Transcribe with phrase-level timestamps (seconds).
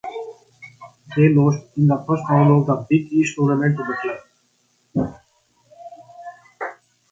[1.15, 4.19] They lost in the first round of the Big East Tournament to
[4.95, 5.19] Butler.